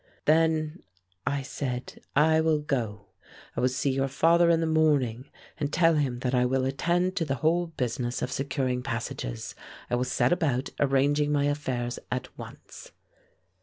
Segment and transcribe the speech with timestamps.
[0.25, 0.81] "Then,"
[1.27, 3.09] I said, "I will go.
[3.55, 7.15] I will see your father in the morning and tell him that I will attend
[7.17, 9.53] to the whole business of securing passages.
[9.91, 12.93] I will set about arranging my affairs at once."